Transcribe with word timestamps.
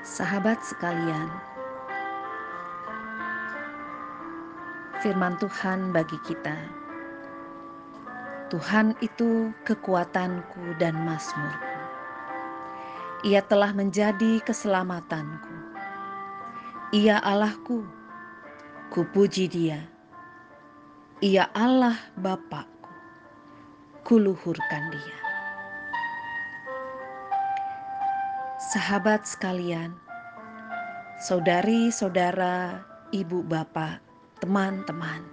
Sahabat 0.00 0.56
sekalian, 0.64 1.28
firman 5.04 5.36
Tuhan 5.36 5.92
bagi 5.92 6.16
kita. 6.24 6.56
Tuhan 8.48 8.96
itu 9.04 9.52
kekuatanku 9.68 10.72
dan 10.80 10.96
mazmurku. 11.04 11.76
Ia 13.28 13.44
telah 13.44 13.76
menjadi 13.76 14.40
keselamatanku. 14.40 15.76
Ia 16.96 17.20
Allahku, 17.20 17.84
kupuji 18.88 19.52
dia. 19.52 19.84
Ia 21.20 21.52
Allah 21.52 22.00
Bapakku, 22.16 22.88
kuluhurkan 24.08 24.96
dia. 24.96 25.29
Sahabat 28.70 29.26
sekalian, 29.26 29.98
saudari-saudara, 31.18 32.78
ibu 33.10 33.42
bapak, 33.42 33.98
teman-teman. 34.38 35.26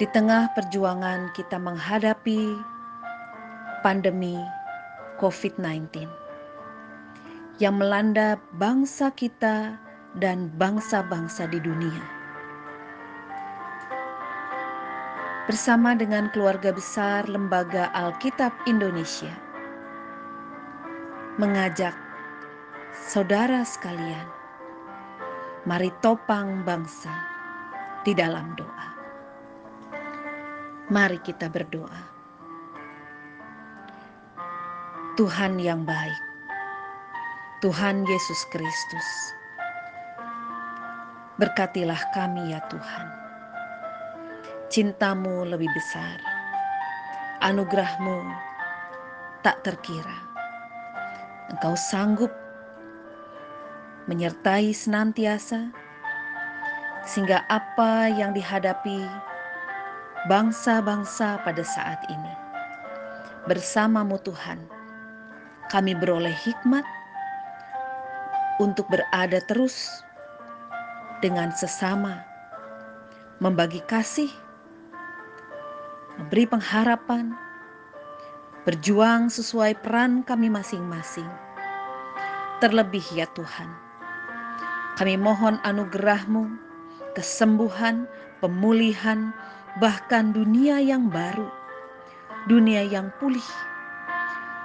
Di 0.00 0.08
tengah 0.08 0.48
perjuangan 0.56 1.28
kita 1.36 1.60
menghadapi 1.60 2.56
pandemi 3.84 4.40
COVID-19 5.20 6.08
yang 7.60 7.76
melanda 7.76 8.40
bangsa 8.56 9.12
kita 9.12 9.76
dan 10.16 10.48
bangsa-bangsa 10.56 11.44
di 11.44 11.60
dunia. 11.60 12.04
Bersama 15.44 15.92
dengan 15.92 16.32
keluarga 16.32 16.72
besar 16.72 17.28
Lembaga 17.28 17.92
Alkitab 17.92 18.56
Indonesia, 18.64 19.41
mengajak 21.40 21.96
saudara 22.92 23.64
sekalian 23.64 24.28
Mari 25.62 25.94
topang 26.02 26.66
bangsa 26.66 27.14
di 28.02 28.10
dalam 28.18 28.50
doa. 28.58 28.88
Mari 30.90 31.22
kita 31.22 31.46
berdoa. 31.46 32.02
Tuhan 35.14 35.62
yang 35.62 35.86
baik, 35.86 36.22
Tuhan 37.62 38.02
Yesus 38.02 38.42
Kristus, 38.50 39.08
berkatilah 41.38 42.10
kami 42.10 42.50
ya 42.50 42.60
Tuhan. 42.66 43.06
Cintamu 44.66 45.46
lebih 45.46 45.70
besar, 45.78 46.18
anugerahmu 47.38 48.18
tak 49.46 49.62
terkira. 49.62 50.31
Engkau 51.50 51.74
sanggup 51.74 52.30
menyertai 54.06 54.70
senantiasa, 54.74 55.70
sehingga 57.06 57.42
apa 57.50 58.10
yang 58.10 58.30
dihadapi 58.34 59.02
bangsa-bangsa 60.30 61.42
pada 61.42 61.62
saat 61.66 61.98
ini, 62.06 62.34
bersamamu 63.50 64.18
Tuhan, 64.22 64.58
kami 65.70 65.98
beroleh 65.98 66.34
hikmat 66.34 66.86
untuk 68.62 68.86
berada 68.90 69.42
terus 69.50 70.02
dengan 71.22 71.50
sesama, 71.54 72.22
membagi 73.42 73.82
kasih, 73.86 74.30
memberi 76.18 76.46
pengharapan, 76.46 77.34
berjuang 78.62 79.26
sesuai 79.26 79.82
peran 79.82 80.22
kami 80.22 80.46
masing-masing. 80.46 81.26
Terlebih 82.62 83.02
ya 83.10 83.26
Tuhan, 83.34 83.66
kami 84.94 85.18
mohon 85.18 85.58
anugerahmu, 85.66 86.46
kesembuhan, 87.18 88.06
pemulihan, 88.38 89.34
bahkan 89.82 90.30
dunia 90.30 90.78
yang 90.78 91.10
baru, 91.10 91.50
dunia 92.46 92.86
yang 92.86 93.10
pulih, 93.18 93.50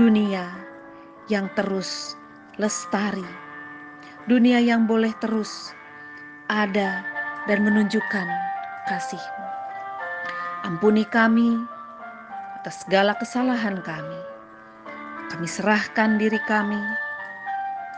dunia 0.00 0.48
yang 1.28 1.52
terus 1.52 2.16
lestari, 2.56 3.28
dunia 4.24 4.56
yang 4.56 4.88
boleh 4.88 5.12
terus 5.20 5.76
ada 6.48 7.04
dan 7.44 7.58
menunjukkan 7.60 8.28
kasihmu. 8.88 9.46
Ampuni 10.64 11.04
kami 11.12 11.60
atas 12.62 12.86
segala 12.86 13.18
kesalahan 13.18 13.82
kami. 13.82 14.20
Kami 15.34 15.50
serahkan 15.50 16.14
diri 16.14 16.38
kami, 16.46 16.78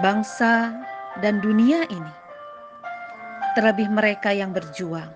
bangsa 0.00 0.72
dan 1.20 1.44
dunia 1.44 1.84
ini, 1.92 2.14
terlebih 3.52 3.92
mereka 3.92 4.32
yang 4.32 4.56
berjuang, 4.56 5.12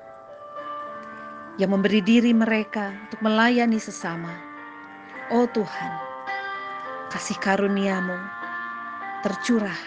yang 1.56 1.72
memberi 1.72 2.04
diri 2.04 2.36
mereka 2.36 2.92
untuk 3.08 3.24
melayani 3.24 3.80
sesama. 3.80 4.36
Oh 5.32 5.48
Tuhan, 5.48 5.92
kasih 7.08 7.40
karuniamu 7.40 8.20
tercurah 9.24 9.80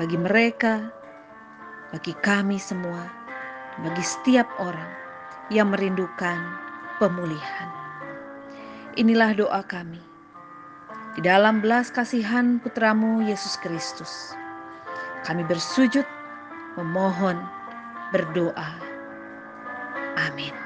bagi 0.00 0.16
mereka, 0.16 0.88
bagi 1.92 2.16
kami 2.24 2.56
semua, 2.56 3.04
bagi 3.84 4.00
setiap 4.00 4.48
orang 4.56 4.88
yang 5.52 5.68
merindukan 5.76 6.40
pemulihan. 6.96 7.85
Inilah 8.96 9.36
doa 9.36 9.60
kami 9.60 10.00
di 11.16 11.20
dalam 11.20 11.60
belas 11.60 11.92
kasihan 11.92 12.56
putramu 12.64 13.20
Yesus 13.20 13.60
Kristus 13.60 14.32
kami 15.28 15.44
bersujud, 15.44 16.06
memohon, 16.80 17.36
berdoa. 18.14 18.70
Amin. 20.16 20.65